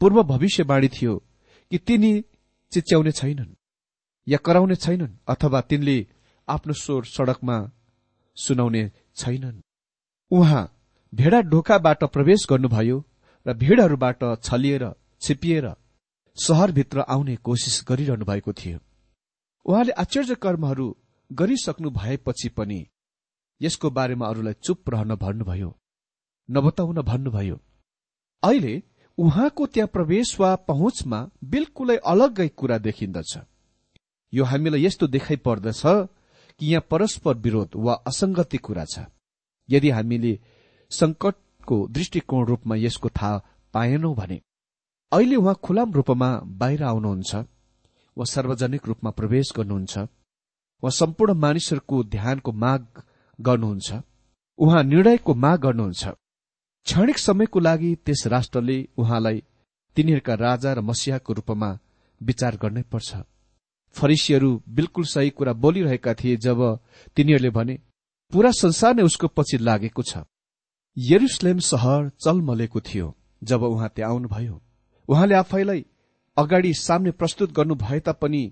पूर्व 0.00 0.22
भविष्यवाणी 0.22 0.88
थियो 0.88 1.14
कि 1.70 1.78
तिनी 1.78 2.12
चिच्याउने 2.72 3.12
छैनन् 3.12 3.54
या 4.26 4.38
कराउने 4.38 4.76
छैनन् 4.76 5.18
अथवा 5.28 5.60
तिनले 5.60 6.06
आफ्नो 6.48 6.72
स्वर 6.72 7.04
सड़कमा 7.04 7.58
सुनाउने 8.36 8.90
छैनन्। 9.16 9.62
उहाँ 10.30 10.70
भेडा 11.14 11.40
ढोकाबाट 11.42 12.04
प्रवेश 12.04 12.46
गर्नुभयो 12.50 12.96
र 13.46 13.52
भीड़हरूबाट 13.54 14.22
छलिएर 14.42 14.84
छिपिएर 15.22 15.66
शहरभित्र 16.36 17.00
आउने 17.08 17.34
कोसिस 17.36 17.76
गरिरहनु 17.88 18.24
भएको 18.24 18.52
थियो। 18.52 18.78
उहाँले 19.66 19.92
आश्चर्य 19.92 20.34
कर्महरू 20.34 20.86
गरिसक्नु 21.30 21.90
भएपछि 21.90 22.48
पनि 22.48 22.80
यसको 23.60 23.90
बारेमा 23.90 24.26
अरूलाई 24.28 24.54
चुप 24.62 24.90
रहन 24.90 25.14
भन्नुभयो 25.14 25.70
नबताउन 26.48 27.00
भन्नुभयो। 27.02 27.60
अहिले 28.42 28.74
उहाँको 29.18 29.66
त्यहाँ 29.66 29.88
प्रवेश 29.88 30.34
वा 30.40 30.54
पहुँचमा 30.68 31.20
बिल्कुलै 31.44 31.96
अलग्गै 32.06 32.48
कुरा 32.48 32.78
देखिन्दछ। 32.78 33.38
यो 34.32 34.44
हामीलाई 34.44 34.84
यस्तो 34.84 35.06
देखाइ 35.06 35.36
पर्दछ 35.46 35.82
कि 36.60 36.66
यहाँ 36.66 36.86
परस्पर 36.90 37.36
विरोध 37.36 37.70
वा 37.76 37.94
असंगति 38.06 38.58
कुरा 38.58 38.84
छ। 38.84 39.06
यदि 39.68 39.90
हामीले 39.90 40.32
संकटको 40.94 41.76
दृष्टिकोण 41.90 42.44
रूपमा 42.46 42.76
यसको 42.76 43.08
थाहा 43.18 43.42
पाएनौ 43.74 44.14
भने 44.14 44.40
अहिले 45.12 45.36
उहाँ 45.36 45.54
खुलाम 45.64 45.92
रूपमा 45.92 46.30
बाहिर 46.60 46.82
आउनुहुन्छ 46.84 47.34
वा 48.16 48.24
सार्वजनिक 48.32 48.86
रूपमा 48.86 49.10
प्रवेश 49.10 49.52
गर्नुहुन्छ 49.56 49.98
वा 50.82 50.90
सम्पूर्ण 50.92 51.34
मानिसहरूको 51.40 52.02
ध्यानको 52.14 52.52
माग 52.64 53.02
गर्नुहुन्छ 53.38 54.02
उहाँ 54.58 54.82
निर्णयको 54.84 55.34
माग 55.34 55.58
गर्नुहुन्छ। 55.60 56.08
क्षणिक 56.86 57.18
समयको 57.18 57.60
लागि 57.60 57.94
त्यस 58.04 58.26
राष्ट्रले 58.26 58.76
उहाँलाई 58.98 59.42
तिनीहरूका 59.96 60.34
राजा 60.36 60.72
र 60.72 60.80
मसियाको 60.80 61.32
रूपमा 61.32 61.70
विचार 62.20 62.56
गर्नै 62.62 62.82
पर्छ। 62.92 63.16
फरिसीहरू 63.96 64.50
बिल्कुल 64.68 65.04
सही 65.04 65.30
कुरा 65.30 65.52
बोलिरहेका 65.64 66.14
थिए 66.14 66.36
जब 66.36 66.60
तिनीहरूले 67.16 67.50
भने 67.50 67.74
पूरा 68.32 68.50
संसार 68.52 68.94
नै 68.94 69.02
उसको 69.02 69.28
पछि 69.28 69.58
लागेको 69.58 70.02
छ। 70.02 70.22
यरुसलेम 70.96 71.58
सहर 71.58 72.08
चलमलेको 72.24 72.80
थियो 72.80 73.14
जब 73.42 73.62
उहाँ 73.62 73.88
त्यहाँ 73.88 74.10
आउनुभयो 74.10 74.60
उहाँले 75.08 75.34
आफैलाई 75.34 75.84
अगाडि 76.36 76.72
सामने 76.74 77.10
प्रस्तुत 77.10 77.52
गर्नु 77.52 77.74
भए 77.74 78.00
तापनि 78.00 78.42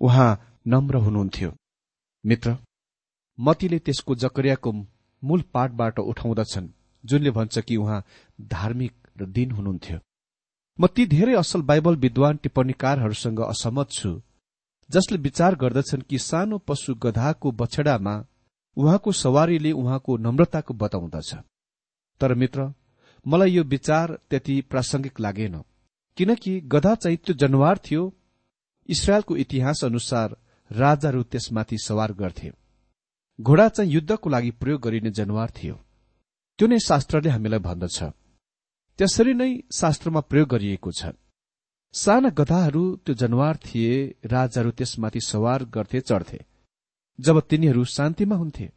उहाँ 0.00 0.60
नम्र 0.66 0.96
हुनुहुन्थ्यो। 0.96 1.50
मित्र 2.24 2.56
मतीले 3.38 3.78
त्यसको 3.78 4.14
जकरियाको 4.14 4.72
मूल 5.22 5.42
पाठबाट 5.54 5.98
उठाउँदछन् 6.00 6.68
जुनले 7.04 7.30
भन्छ 7.30 7.58
कि 7.58 7.76
उहाँ 7.76 8.02
धार्मिक 8.40 8.94
र 9.20 9.26
दिन 9.26 9.50
हुनुहुन्थ्यो। 9.50 9.98
म 10.78 10.86
ती 10.86 11.06
धेरै 11.06 11.34
असल 11.34 11.62
बाइबल 11.62 11.96
विद्वान 11.96 12.36
टिप्पणीकारहरूसँग 12.36 13.40
असहमत 13.40 13.90
छु 13.90 14.20
जसले 14.90 15.18
विचार 15.18 15.54
गर्दछन् 15.54 16.06
कि 16.08 16.18
सानो 16.18 16.58
पशु 16.58 16.94
गधाको 16.94 17.50
बछडामा 17.52 18.14
उहाँको 18.76 19.12
सवारीले 19.14 19.72
उहाँको 19.72 20.16
नम्रताको 20.16 20.74
बताउँदछ। 20.74 21.34
तर 22.20 22.34
मित्र 22.34 22.72
मलाई 23.26 23.50
यो 23.50 23.62
विचार 23.64 24.18
त्यति 24.30 24.60
प्रासंगिक 24.60 25.20
लागेन। 25.20 25.62
किनकि 26.16 26.60
गधा 26.60 26.94
चाहिँ 26.94 27.16
त्यो 27.16 27.34
जनावर 27.34 27.78
थियो। 27.78 28.14
इसरायलको 28.88 29.36
इतिहास 29.36 29.84
अनुसार 29.84 30.36
राजाहरू 30.72 31.22
त्यसमाथि 31.22 31.78
सवार 31.78 32.12
गर्थे। 32.12 32.52
घोडा 33.40 33.68
चाहिँ 33.68 33.90
युद्धको 33.92 34.30
लागि 34.30 34.50
प्रयोग 34.50 34.80
गरिने 34.80 35.10
जनावर 35.10 35.50
थियो। 35.50 35.74
त्यो 36.58 36.68
नै 36.68 36.78
शास्त्रले 36.78 37.30
हामीलाई 37.30 37.58
भन्दछ। 37.58 38.02
त्यसरी 38.98 39.34
नै 39.34 39.60
शास्त्रमा 39.74 40.20
प्रयोग 40.20 40.48
गरिएको 40.48 40.90
छ। 40.92 41.06
साना 41.94 42.28
गधाहरू 42.28 42.96
त्यो 42.96 43.14
जनावर 43.14 43.56
थिए 43.56 44.14
राजाहरू 44.24 44.70
त्यसमाथि 44.70 45.20
सवार 45.20 45.64
गर्थे 45.64 46.00
चढ्थे। 46.00 46.38
जब 47.20 47.40
तिनीहरू 47.40 47.84
शान्तिमा 47.84 48.36
हुन्थे 48.36 48.70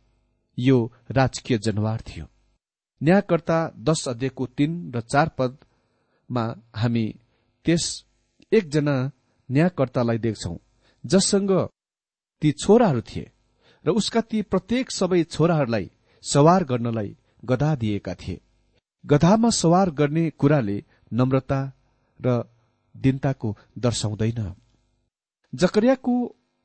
यो 0.59 0.93
राजकीय 1.11 1.57
जनावर 1.57 2.01
थियो। 2.01 2.25
न्यायकर्ता 3.03 3.59
दश 3.77 4.07
अध्ययको 4.07 4.45
तीन 4.45 4.91
र 4.95 5.01
चार 5.01 5.29
पदमा 5.37 6.43
हामी 6.75 7.05
त्यस 7.65 8.05
एकजना 8.51 9.11
न्यायकर्तालाई 9.51 10.17
देख्छौ 10.17 10.55
जससँग 11.05 11.51
ती 12.41 12.51
छोराहरू 12.51 13.01
थिए 13.01 13.31
र 13.85 13.89
उसका 13.89 14.21
ती 14.21 14.41
प्रत्येक 14.41 14.91
सबै 14.91 15.23
छोराहरूलाई 15.23 15.91
सवार 16.23 16.63
गर्नलाई 16.63 17.17
गधा 17.45 17.75
दिएका 17.75 18.13
थिए। 18.15 18.41
गधामा 19.05 19.49
सवार 19.49 19.89
गर्ने 19.89 20.29
कुराले 20.29 20.83
नम्रता 21.13 21.59
र 22.19 22.43
दिनताको 22.97 23.57
दर्शाउँदैन। 23.77 24.53
जकरियाको 25.53 26.13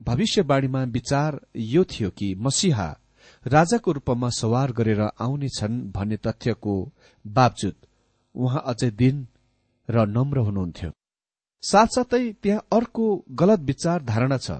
भविष्यवाणीमा 0.02 0.82
विचार 0.84 1.40
यो 1.56 1.84
थियो 1.84 2.10
कि 2.10 2.34
मसिहा 2.34 2.98
राजाको 3.46 3.92
रूपमा 3.92 4.28
सवार 4.32 4.72
गरेर 4.72 5.00
आउनेछन् 5.00 5.76
भन्ने 5.92 6.16
तथ्यको 6.16 6.74
बावजुद 7.24 7.74
उहाँ 8.34 8.62
अझै 8.66 8.90
दिन 8.92 9.26
र 9.88 10.04
नम्र 10.08 10.38
हुनुहुन्थ्यो। 10.38 10.90
साथसाथै 11.62 12.24
त्यहाँ 12.42 12.66
अर्को 12.72 13.04
गलत 13.40 13.60
विचार 13.60 14.02
धारणा 14.02 14.38
छ 14.38 14.58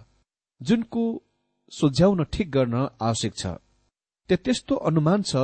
जुनको 0.60 1.04
सुझ्याउन 1.72 2.24
ठिक 2.32 2.50
गर्न 2.50 2.74
आवश्यक 3.00 3.34
छ। 3.34 3.46
त्यहाँ 4.30 4.42
त्यस्तो 4.44 4.74
अनुमान 4.90 5.22
छ 5.22 5.36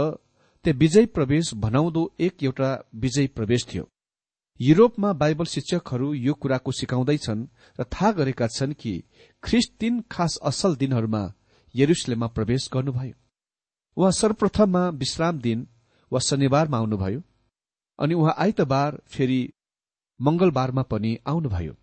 त्यहाँ 0.64 0.78
विजय 0.78 1.06
प्रवेश 1.06 1.54
भनाउँदो 1.54 2.02
एक 2.20 2.44
एउटा 2.44 2.70
विजय 2.94 3.26
प्रवेश 3.36 3.66
थियो। 3.72 3.84
युरोपमा 4.60 5.12
बाइबल 5.12 5.44
शिक्षकहरू 5.44 6.12
यो 6.16 6.34
कुराको 6.34 6.72
सिकाउँदैछन् 6.72 7.46
र 7.78 7.84
थाहा 7.84 8.10
गरेका 8.12 8.46
छन् 8.48 8.72
कि 8.74 8.92
ख्रिस्ट 9.42 9.72
तीन 9.80 10.00
खास 10.10 10.38
असल 10.42 10.76
दिनहरूमा 10.76 11.22
यरुसलेममा 11.74 12.26
प्रवेश 12.36 12.68
गर्नुभयो। 12.72 13.14
उहाँ 13.98 14.10
सर्वप्रथममा 14.12 14.88
विश्राम 14.98 15.38
दिन 15.40 15.66
वा 16.12 16.18
शनिबारमा 16.20 16.78
आउनुभयो 16.78 17.20
अनि 17.98 18.14
उहाँ 18.14 18.34
आइतबार 18.38 18.98
फेरि 19.06 19.40
मंगलबारमा 20.20 20.82
पनि 20.82 21.16
आउनुभयो। 21.26 21.74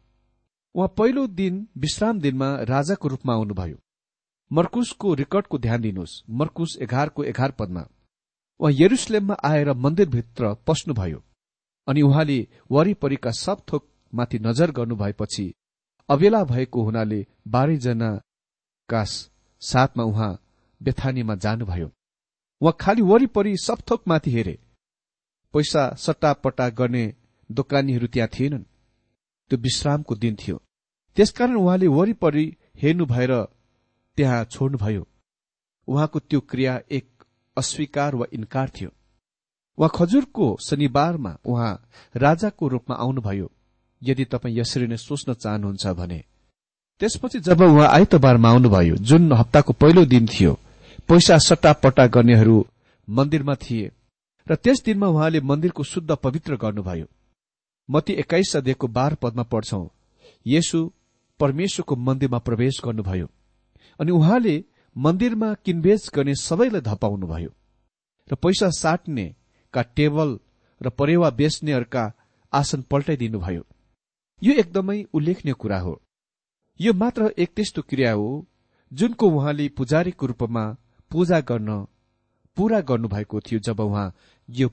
उहाँ 0.75 0.88
पहिलो 0.97 1.25
दिन 1.39 1.67
विश्राम 1.78 2.19
दिनमा 2.19 2.47
राजाको 2.69 3.08
रूपमा 3.08 3.34
आउनुभयो। 3.34 3.78
मर्कुसको 4.51 5.13
रेकर्डको 5.13 5.58
ध्यान 5.58 5.82
दिनुहोस्। 5.82 6.21
मर्कुस 6.30 6.78
एघारको 6.82 7.23
एघार 7.23 7.51
पदमा। 7.51 7.84
उहाँ 8.60 8.71
यरुसलेममा 8.73 9.36
आएर 9.43 9.73
मन्दिरभित्र 9.75 10.54
पस्नुभयो 10.67 11.21
अनि 11.88 12.01
उहाँले 12.01 12.39
वरिपरिका 12.71 13.32
सब 13.36 13.62
थोकमाथि 13.71 14.39
नजर 14.39 14.71
गर्नु 14.71 14.95
भएपछि 14.95 15.45
अबेला 16.10 16.43
भएको 16.45 16.84
हुनाले 16.84 17.25
बाह्रैजनाका 17.47 19.04
साथमा 19.62 20.04
उहाँ 20.04 20.32
बेथानीमा 20.82 21.36
जानुभयो। 21.36 21.91
उहाँ 22.61 22.77
खालि 22.79 23.01
वरिपरि 23.01 23.57
सब 23.57 23.77
थोकमाथि 23.91 24.31
हेरे। 24.31 24.59
पैसा 25.53 25.95
सट्टापट्टा 25.95 26.69
गर्ने 26.69 27.13
दोकानीहरू 27.51 28.07
त्यहाँ 28.07 28.29
थिएनन्। 28.29 28.63
त्यो 29.49 29.59
विश्रामको 29.59 30.15
दिन 30.15 30.35
थियो। 30.35 30.61
त्यसकारण 31.15 31.55
उहाँले 31.55 31.87
वरिपरि 31.87 32.45
हेर्नु 32.75 33.05
भएर 33.05 33.33
त्यहाँ 34.17 34.43
छोड्नुभयो। 34.45 35.07
उहाँको 35.87 36.19
त्यो 36.19 36.39
क्रिया 36.39 36.79
एक 36.91 37.07
अस्वीकार 37.57 38.15
वा 38.15 38.25
इन्कार 38.33 38.69
थियो। 38.69 38.89
उहाँ 39.77 39.91
खजुरको 39.95 40.57
शनिबारमा 40.69 41.37
उहाँ 41.45 41.73
राजाको 42.15 42.67
रूपमा 42.67 42.95
आउनुभयो। 42.95 43.51
यदि 44.03 44.25
तपाईँ 44.25 44.57
यसरी 44.59 44.87
नै 44.87 44.97
सोच्न 44.97 45.33
चाहनुहुन्छ 45.33 45.87
भने। 45.87 46.23
त्यसपछि 46.99 47.39
जब 47.39 47.61
उहाँ 47.61 47.87
आइतबारमा 47.87 48.49
आउनुभयो 48.49 48.95
जुन 48.95 49.33
हप्ताको 49.33 49.73
पहिलो 49.73 50.05
दिन 50.05 50.27
थियो 50.27 50.59
पैसा 51.09 51.37
सट्टापट्टा 51.37 52.05
गर्नेहरू 52.07 52.65
मन्दिरमा 53.07 53.53
थिए 53.55 53.91
र 54.47 54.55
त्यस 54.55 54.81
दिनमा 54.85 55.07
उहाँले 55.07 55.39
मन्दिरको 55.39 55.83
शुद्ध 55.83 56.15
पवित्र 56.15 56.55
गर्नुभयो। 56.55 57.05
मती 57.89 58.13
एक्काइस 58.13 58.55
अध्ययको 58.55 58.87
बाह्र 58.87 59.15
पदमा 59.15 59.43
पढ्छौ 59.43 59.81
येशु 60.45 60.79
परमेश्वरको 61.39 61.95
मन्दिरमा 61.95 62.37
प्रवेश 62.39 62.79
गर्नुभयो 62.85 63.27
अनि 63.99 64.11
उहाँले 64.11 64.55
मन्दिरमा 64.95 65.53
किनबेच 65.65 66.09
गर्ने 66.15 66.35
सबैलाई 66.37 66.81
धपाउनुभयो 66.81 67.51
र 68.27 68.35
पैसा 68.35 68.69
साट्नेका 68.77 69.81
टेबल 69.97 70.29
र 70.81 70.89
परेवा 70.89 71.29
बेच्नेहरूका 71.39 72.03
आसन 72.53 72.81
पल्टाइदिनुभयो। 72.91 73.63
यो 74.41 74.53
एकदमै 74.53 74.97
उल्लेखनीय 75.13 75.53
कुरा 75.53 75.79
हो। 75.79 75.93
यो 76.79 76.93
मात्र 76.93 77.33
एक 77.37 77.53
त्यस्तो 77.55 77.81
क्रिया 77.81 78.11
हो 78.13 78.27
जुनको 78.91 79.29
उहाँले 79.29 79.67
पुजारीको 79.77 80.25
रूपमा 80.25 80.65
पूजा 81.11 81.39
गर्न 81.41 81.85
पूरा 82.57 82.79
गर्नुभएको 82.81 83.39
थियो 83.41 83.59
जब 83.59 83.79
उहाँ 83.79 84.13
यो 84.49 84.67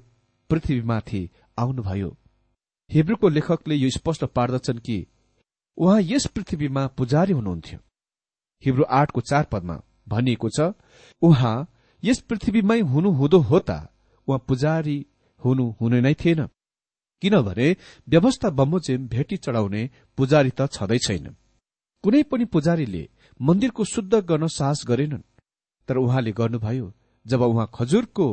पृथ्वीमाथि 0.50 1.28
आउनुभयो। 1.58 2.16
हिब्रूको 2.90 3.28
लेखकले 3.28 3.74
यो 3.74 3.90
स्पष्ट 3.90 4.24
पार्दछन् 4.36 4.78
कि 4.78 5.06
उहाँ 5.78 6.00
यस 6.02 6.26
पृथ्वीमा 6.26 6.86
पुजारी 6.96 7.32
हुनुहुन्थ्यो। 7.32 7.78
हिब्रू 8.62 8.84
आठको 8.90 9.20
चार 9.20 9.44
पदमा 9.52 9.80
भनिएको 10.08 10.48
छ 10.48 10.72
उहाँ 11.22 11.56
यस 12.02 12.20
पृथ्वीमै 12.28 12.80
हुनुहुँदो 12.82 13.38
हो 13.40 13.58
त 13.60 13.70
उहाँ 14.28 14.44
पुजारी 14.48 14.98
हुनु 15.42 15.64
हुने 15.80 16.00
नै 16.00 16.14
थिएन। 16.14 16.46
किनभने 17.22 17.66
व्यवस्था 18.08 18.50
बमोजिम 18.50 19.06
भेटी 19.08 19.36
चढाउने 19.36 19.82
पुजारी 20.18 20.50
त 20.50 20.66
छँदै 20.68 20.98
छैन। 20.98 21.34
कुनै 22.04 22.22
पनि 22.30 22.44
पुजारीले 22.44 23.08
मन्दिरको 23.40 23.84
शुद्ध 23.84 24.14
गर्न 24.14 24.46
साहस 24.48 24.84
गरेनन्। 24.88 25.22
तर 25.88 25.96
उहाँले 25.96 26.32
गर्नुभयो 26.32 26.92
जब 27.26 27.42
उहाँ 27.42 27.70
खजुरको 27.74 28.26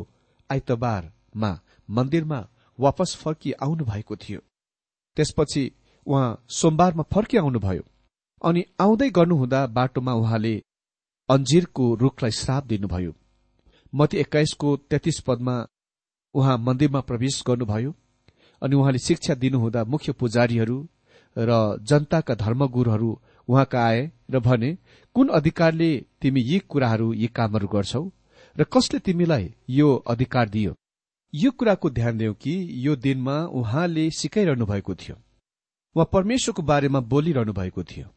आइतबारमा 0.50 1.52
मन्दिरमा 1.90 2.40
वापस 2.80 3.16
फर्की 3.16 3.52
आउनु 3.64 3.86
भएको 3.86 4.16
थियो 4.16 4.40
त्यसपछि 5.18 5.72
उहाँ 6.08 6.44
सोमबारमा 6.50 7.04
फर्की 7.14 7.38
आउनुभयो। 7.38 7.84
अनि 8.42 8.64
आउँदै 8.82 9.10
गर्नुहुँदा 9.10 9.66
बाटोमा 9.68 10.14
उहाँले 10.14 10.56
अन्जिरको 11.30 11.94
रूखलाई 11.96 12.32
श्राप 12.32 12.66
दिनुभयो। 12.66 13.14
मती 13.94 14.18
एक्काइसको 14.18 14.76
तेत्तीस 14.90 15.20
पदमा 15.20 15.56
उहाँ 16.36 16.58
मन्दिरमा 16.58 17.02
प्रवेश 17.02 17.44
गर्नुभयो 17.48 17.94
अनि 18.62 18.76
उहाँले 18.76 19.00
शिक्षा 19.00 19.34
दिनुहुँदा 19.34 19.84
मुख्य 19.84 20.12
पुजारीहरू 20.12 20.78
र 21.38 21.52
जनताका 21.82 22.36
धर्मगुरूहरू 22.36 23.12
उहाँका 23.50 23.84
आए 23.84 24.12
र 24.32 24.40
भने 24.40 24.78
कुन 25.16 25.28
अधिकारले 25.30 25.90
तिमी 26.22 26.42
यी 26.42 26.60
कुराहरू 26.70 27.14
यी 27.14 27.28
कामहरू 27.28 27.68
गर्छौ? 27.68 28.04
र 28.56 28.64
कसले 28.64 29.00
तिमीलाई 29.00 29.54
यो 29.70 29.96
अधिकार 30.08 30.50
दियो? 30.50 30.76
यो 31.34 31.52
कुराको 31.52 31.90
ध्यान 31.90 32.18
देऊ 32.18 32.34
कि 32.34 32.54
यो 32.86 32.96
दिनमा 32.96 33.36
उहाँले 33.52 34.10
सिकाइरहनु 34.12 34.66
भएको 34.66 34.96
थियो। 34.96 35.16
वा 35.96 36.04
परमेश्वरको 36.04 36.62
बारेमा 36.62 37.00
बोलिरहनु 37.00 37.54
भएको 37.54 37.84
थियो। 37.84 38.08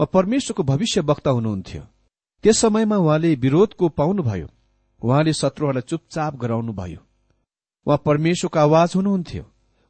वा 0.00 0.06
परमेश्वरको 0.06 0.62
भविष्य 0.62 1.00
वक्ता 1.00 1.30
हुनुहुन्थ्यो। 1.30 1.82
त्यस 2.44 2.58
समयमा 2.58 2.96
उहाँले 2.96 3.34
विरोधको 3.34 3.88
पाउनुभयो 3.88 4.48
उहाँले 5.02 5.32
शत्रुहरूलाई 5.32 5.82
चुपचाप 5.82 6.36
गराउनुभयो 6.36 7.00
उहाँ 7.86 8.02
परमेश्वरको 8.06 8.58
आवाज 8.58 8.92
हुनुहुन्थ्यो। 8.96 9.44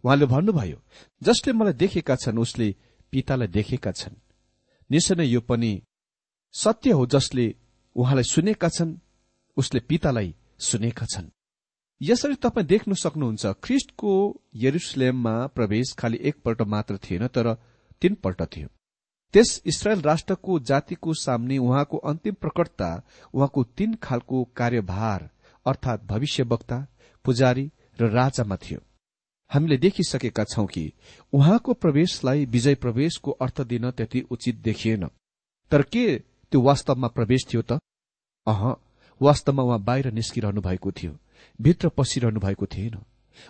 उहाँले 0.05 0.27
भन्नुभयो 0.27 0.79
जसले 1.23 1.53
मलाई 1.53 1.73
देखेका 1.73 2.17
छन् 2.17 2.39
उसले 2.39 2.75
पितालाई 3.13 3.49
देखेका 3.49 3.93
छन्। 3.93 4.15
निश्चय 4.91 5.15
नै 5.15 5.27
यो 5.27 5.41
पनि 5.41 5.73
सत्य 6.55 6.91
हो 6.91 7.07
जसले 7.07 7.55
उहाँलाई 7.97 8.25
सुनेका 8.25 8.69
छन् 8.69 8.97
उसले 9.57 9.81
पितालाई 9.81 10.35
सुनेका 10.59 11.07
छन्। 11.07 11.31
यसरी 12.01 12.35
तपाईँ 12.35 12.67
देख्न 12.67 12.95
सक्नुहुन्छ 12.95 13.47
ख्रिस्टको 13.65 14.13
यरुसलेममा 14.55 15.35
प्रवेश 15.47 15.93
खालि 15.99 16.19
एकपल्ट 16.23 16.63
मात्र 16.63 16.99
थिएन 16.99 17.27
तर 17.27 17.55
तीनपल्ट 18.03 18.43
थियो। 18.43 18.69
त्यस 19.35 19.63
इसरायल 19.67 20.01
राष्ट्रको 20.01 20.59
जातिको 20.61 21.15
सामने 21.15 21.59
उहाँको 21.59 21.97
अन्तिम 22.11 22.35
प्रकटता 22.35 22.91
उहाँको 23.35 23.65
तीन 23.77 23.95
खालको 24.03 24.45
कार्यभार 24.57 25.31
अर्थात 25.67 26.05
भविष्यवक्ता 26.05 26.87
पुजारी 27.25 27.71
र 28.01 28.11
राजामा 28.11 28.57
थियो। 28.57 28.81
हामीले 29.51 29.77
देखिसकेका 29.77 30.45
छौं 30.45 30.67
कि 30.67 30.93
उहाँको 31.33 31.73
प्रवेशलाई 31.75 32.45
विजय 32.47 32.75
प्रवेशको 32.75 33.31
अर्थ 33.31 33.61
दिन 33.63 33.91
त्यति 33.91 34.21
उचित 34.31 34.57
देखिएन। 34.57 35.09
तर 35.71 35.83
के 35.83 36.19
त्यो 36.19 36.61
वास्तवमा 36.61 37.09
प्रवेश 37.09 37.47
थियो 37.53 37.63
त? 37.63 37.79
अह 38.47 38.63
वास्तवमा 39.21 39.63
उहाँ 39.63 39.81
बाहिर 39.81 40.13
निस्किरहनु 40.13 40.61
भएको 40.61 40.93
थियो 40.93 41.19
भित्र 41.61 41.89
पसिरहनु 41.89 42.41
भएको 42.41 42.67
थिएन। 42.67 42.99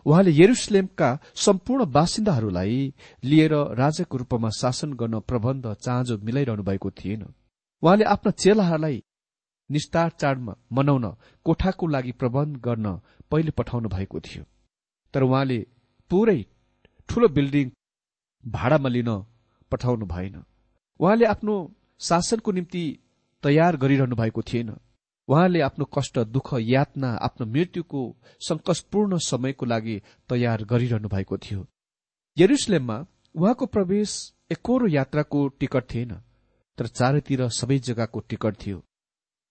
उहाँले 0.06 0.32
यरुसलेमका 0.32 1.18
सम्पूर्ण 1.36 1.84
बासिन्दाहरूलाई 1.92 2.92
लिएर 3.24 3.54
राजाको 3.74 4.16
रूपमा 4.16 4.50
शासन 4.50 4.92
गर्न 4.92 5.20
प्रबन्ध 5.20 5.72
चाँजो 5.74 6.18
मिलाइरहनु 6.18 6.62
भएको 6.62 6.90
थिएन। 6.90 7.22
उहाँले 7.82 8.04
आफ्ना 8.04 8.30
चेलाहरूलाई 8.32 9.02
निस्तार 9.70 10.10
चाडमा 10.20 10.54
मनाउन 10.72 11.04
कोठाको 11.44 11.86
लागि 11.86 12.12
प्रबन्ध 12.12 12.56
गर्न 12.56 13.00
पहिले 13.30 13.50
पठाउनु 13.50 13.88
भएको 13.88 14.20
थियो। 14.20 14.44
तर 15.14 15.22
उहाँले 15.22 15.66
पुरै 16.14 16.40
ठूलो 17.08 17.28
बिल्डिङ 17.28 17.70
भाडामा 18.44 18.88
लिन 18.88 19.10
पठाउनु 19.72 20.06
भएन। 20.06 20.36
उहाँले 21.00 21.24
आफ्नो 21.26 21.54
शासनको 22.00 22.52
निम्ति 22.52 22.82
तयार 23.42 23.76
गरिरहनु 23.76 24.16
भएको 24.16 24.42
थिएन। 24.42 24.70
उहाँले 25.28 25.60
आफ्नो 25.60 25.84
कष्ट 25.84 26.18
दुःख 26.18 26.48
यातना 26.60 27.08
आफ्नो 27.18 27.46
मृत्युको 27.46 28.00
संकटपूर्ण 28.40 29.18
समयको 29.18 29.66
लागि 29.66 29.96
तयार 30.28 30.64
गरिरहनु 30.64 31.08
भएको 31.08 31.36
थियो। 31.38 31.66
यरुसलेममा 32.36 32.96
उहाँको 33.34 33.66
प्रवेश 33.66 34.10
एकोरो 34.52 34.86
यात्राको 34.88 35.48
टिकट 35.48 35.84
थिएन 35.94 36.12
तर 36.78 36.86
चारैतिर 36.86 37.48
सबै 37.48 37.78
जग्गाको 37.78 38.20
टिकट 38.20 38.54
थियो। 38.66 38.84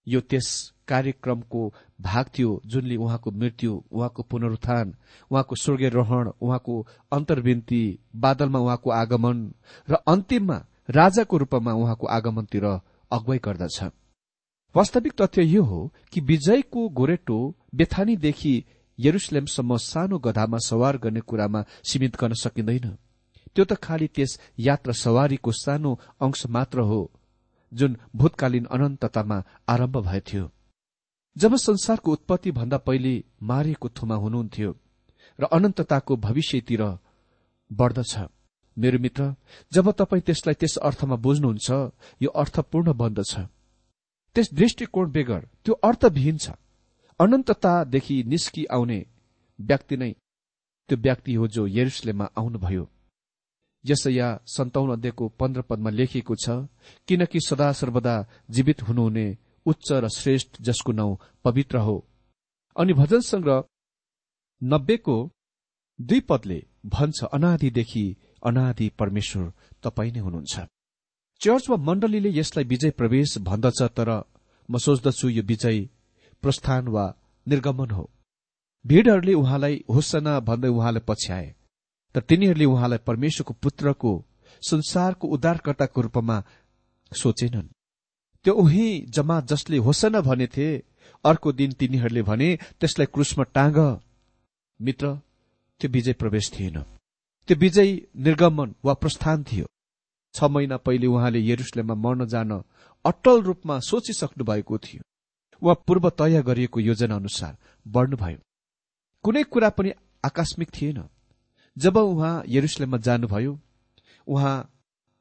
यो 0.07 0.21
त्यस 0.21 0.72
कार्यक्रमको 0.87 1.61
भाग 2.01 2.25
थियो 2.37 2.61
जुनले 2.65 2.95
उहाँको 2.95 3.31
मृत्यु 3.31 3.81
उहाँको 3.91 4.23
पुनरुत्थान 4.23 4.93
उहाँको 5.31 5.55
स्वर्गीय 5.55 5.89
रहण 5.89 6.31
उहाँको 6.41 6.75
अन्तर्विन्ती 7.11 7.83
बादलमा 8.15 8.59
उहाँको 8.59 8.89
आगमन 8.91 9.37
र 9.89 9.95
अन्तिममा 10.07 10.57
राजाको 10.89 11.37
रूपमा 11.37 11.73
उहाँको 11.73 12.07
आगमनतिर 12.07 12.65
अगुवाई 12.65 13.39
गर्दछ। 13.45 13.83
वास्तविक 14.75 15.13
तथ्य 15.21 15.43
यो 15.43 15.63
हो 15.63 15.79
कि 16.11 16.21
विजयको 16.21 16.87
गोरेटो 16.89 17.37
बेथानीदेखि 17.75 18.53
यरुसलेमसम्म 18.99 19.77
सानो 19.77 20.17
गधामा 20.19 20.57
सवार 20.65 20.97
गर्ने 20.97 21.19
कुरामा 21.19 21.63
सीमित 21.83 22.17
गर्न 22.19 22.33
सकिँदैन। 22.33 22.97
त्यो 23.55 23.65
त 23.65 23.73
खालि 23.83 24.07
त्यस 24.07 24.39
यात्रा 24.59 24.93
सवारीको 24.93 25.51
सानो 25.51 25.99
अंश 26.21 26.45
मात्र 26.47 26.79
हो 26.81 26.99
जुन 27.71 27.97
भूतकालीन 28.15 28.65
अनन्ततामा 28.65 29.37
आरम्भ 29.69 29.97
भएथ्यो। 29.97 30.43
जब 31.35 31.55
संसारको 31.55 32.11
उत्पत्ति 32.11 32.51
भन्दा 32.51 32.77
पहिले 32.77 33.23
मारिएको 33.43 33.89
थुमा 33.89 34.15
हुनुहुन्थ्यो 34.15 34.71
र 35.39 35.43
अनन्तताको 35.45 36.15
भविष्यतिर 36.17 36.81
बढ्दछ। 37.71 38.13
मेरो 38.77 38.99
मित्र 38.99 39.23
जब 39.71 39.91
तपाईँ 39.91 40.21
त्यसलाई 40.21 40.53
त्यस 40.53 40.77
अर्थमा 40.77 41.15
बुझ्नुहुन्छ 41.15 41.69
यो 42.21 42.29
अर्थपूर्ण 42.31 42.93
बन्दछ। 42.93 43.33
त्यस 44.35 44.53
दृष्टिकोण 44.53 45.11
बेगर 45.11 45.41
त्यो 45.65 45.73
अर्थविहीन 45.83 46.37
छ। 46.37 46.51
अनन्ततादेखि 47.19 48.23
निस्कि 48.27 48.65
आउने 48.65 48.99
व्यक्ति 49.59 49.97
नै 49.97 50.11
त्यो 50.89 50.97
व्यक्ति 50.97 51.33
हो 51.33 51.47
जो 51.47 51.67
यरुसलेममा 51.67 52.25
आउनुभयो। 52.37 52.89
यसया 53.85 54.27
सन्ताउन 54.47 54.91
अध्ययको 54.91 55.27
पन्ध्र 55.39 55.61
पदमा 55.61 55.89
लेखिएको 55.89 56.35
छ 56.35 56.49
किनकि 57.07 57.39
सदा 57.39 57.71
सर्वदा 57.71 58.15
जीवित 58.49 58.81
हुनुहुने 58.81 59.25
उच्च 59.65 59.91
र 59.93 60.09
श्रेष्ठ 60.09 60.61
जसको 60.61 60.91
नाउँ 60.91 61.17
पवित्र 61.45 61.77
हो। 61.77 61.95
अनि 62.75 62.93
भजन 62.93 63.21
संग्रह 63.21 63.63
नब्बेको 64.61 65.17
दुई 65.99 66.19
पदले 66.29 66.59
भन्छ 66.85 67.23
अनादिदेखि 67.33 68.05
अनादि 68.45 68.89
परमेश्वर 68.99 69.51
तपाईँ 69.83 70.11
नै 70.11 70.19
हुनुहुन्छ। 70.19 70.55
चर्च 71.41 71.69
वा 71.69 71.77
मण्डलीले 71.77 72.29
यसलाई 72.29 72.65
विजय 72.65 72.91
प्रवेश 72.91 73.37
भन्दछ 73.47 73.81
तर 73.97 74.09
म 74.69 74.77
सोच्दछु 74.77 75.29
यो 75.29 75.43
विजय 75.43 75.79
प्रस्थान 76.43 76.87
वा 76.87 77.05
निर्गमन 77.47 77.91
हो। 77.91 78.09
भीड़हरूले 78.85 79.33
उहाँलाई 79.33 79.83
होसना 79.89 80.39
भन्दै 80.39 80.69
उहाँलाई 80.69 81.03
पछ्याए 81.07 81.47
तर 82.15 82.21
तिनीहरूले 82.21 82.65
उहाँलाई 82.65 83.05
परमेश्वरको 83.07 83.53
पुत्रको 83.63 84.11
संसारको 84.63 85.27
उद्धारकर्ताको 85.27 86.01
रूपमा 86.01 86.37
सोचेनन्। 87.11 87.72
त्यो 88.45 88.53
उही 88.53 88.87
जमात 89.09 89.45
जसले 89.47 89.77
होसना 89.77 90.21
भनेथे 90.21 90.67
अर्को 91.25 91.51
दिन 91.51 91.71
तिनीहरूले 91.71 92.21
भने 92.21 92.49
त्यसलाई 92.79 93.05
क्रुसमा 93.05 93.43
टाँग। 93.43 93.77
मित्र 94.79 95.15
त्यो 95.81 95.89
विजय 95.91 96.13
प्रवेश 96.13 96.51
थिएन। 96.51 96.81
त्यो 97.47 97.57
विजय 97.57 97.89
निर्गमन 98.17 98.75
वा 98.85 98.93
प्रस्थान 98.93 99.43
थियो। 99.43 99.65
छ 100.35 100.43
महिना 100.43 100.77
पहिले 100.77 101.07
उहाँले 101.07 101.39
यरुसलेममा 101.39 101.95
मर्न 101.95 102.25
जान 102.25 102.51
अटल 103.05 103.41
रूपमा 103.41 103.79
सोचिसक्नु 103.79 104.43
भएको 104.45 104.77
थियो। 104.77 105.01
वा 105.61 105.73
पूर्व 105.73 106.09
तय 106.09 106.41
गरिएको 106.41 106.79
योजना 106.79 107.15
अनुसार 107.15 107.57
बढ्नुभयो। 107.85 108.39
कुनै 109.23 109.43
कुरा 109.43 109.69
पनि 109.69 109.91
आकस्मिक 110.25 110.69
थिएन। 110.69 111.03
जब 111.77 111.97
उहाँ 111.97 112.43
यरुसलेममा 112.47 112.97
जानुभयो 112.97 113.59
उहाँ 114.27 114.55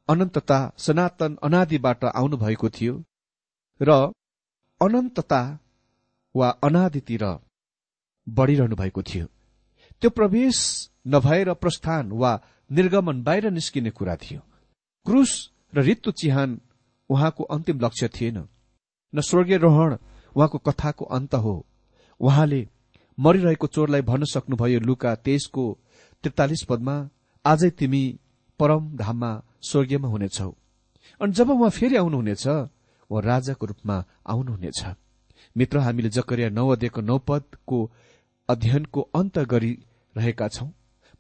अनन्तता 0.09 0.59
सनातन 0.79 1.39
अनादिबाट 1.43 2.05
आउनुभएको 2.05 2.69
थियो। 2.69 2.95
र 3.83 3.91
अनन्तता 4.81 5.59
वा 6.35 6.49
अनादितिर 6.65 7.25
बढ़िरहनु 8.29 8.77
भएको 8.77 9.03
थियो। 9.03 9.27
त्यो 10.03 10.11
प्रवेश 10.11 10.59
नभएर 11.07 11.53
प्रस्थान 11.55 12.13
वा 12.13 12.33
निर्गमन 12.71 13.23
बाहिर 13.23 13.51
निस्किने 13.51 13.91
कुरा 13.91 14.17
थियो। 14.17 14.41
क्रुस 15.07 15.33
र 15.75 15.83
ऋतु 15.83 16.11
चिहान 16.11 16.61
उहाँको 17.11 17.45
अन्तिम 17.45 17.81
लक्ष्य 17.81 18.09
थिएन। 18.09 18.39
न 19.15 19.21
स्वर्गीय 19.21 19.59
रोहण 19.59 19.97
उहाँको 20.37 20.59
कथाको 20.59 21.05
अन्त 21.05 21.35
हो। 21.35 21.67
उहाँले 22.21 22.69
मरिरहेको 23.19 23.67
चोरलाई 23.67 24.03
भन्न 24.03 24.25
सक्नुभयो 24.25 24.81
लुका 24.81 25.15
तेइसको 25.15 25.65
त्रितालिस 26.23 26.63
पदमा 26.69 26.97
आजै 27.45 27.71
तिमी 27.71 28.19
परम 28.61 28.97
धाममा 28.97 29.33
स्वर्गीयमा 29.63 30.09
हुनेछौ। 30.09 30.51
अनि 31.21 31.33
जब 31.33 31.51
उहाँ 31.51 31.71
फेरि 31.71 31.97
आउनुहुनेछ 31.97 32.47
उहाँ 33.13 33.23
राजाको 33.23 33.67
रूपमा 33.67 33.97
आउनुहुनेछ। 34.27 34.81
मित्र 35.57 35.79
हामीले 35.79 36.09
जकरिया 36.09 36.49
नौ 36.51 36.69
अध्ययको 36.69 37.79
अध्ययनको 38.49 39.01
अन्त 39.15 39.39
गरिरहेका 39.53 40.49
छौं। 40.49 40.71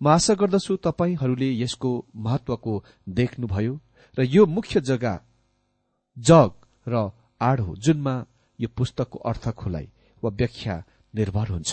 म 0.00 0.08
आशा 0.08 0.34
गर्दछु 0.34 0.76
तपाईँहरूले 0.84 1.48
यसको 1.54 1.90
महत्वको 2.16 2.72
देख्नुभयो 3.08 3.74
र 4.16 4.20
यो 4.26 4.42
मुख्य 4.46 4.80
जग्गा 4.80 5.14
जग 6.16 6.50
र 6.86 6.94
आड 7.40 7.60
हो 7.60 7.72
जुनमा 7.76 8.14
यो 8.58 8.68
पुस्तकको 8.76 9.18
अर्थ 9.20 9.44
खुलाइ 9.52 9.86
वा 10.22 10.30
व्याख्या 10.30 10.76
निर्भर 11.14 11.46
हुन्छ। 11.48 11.72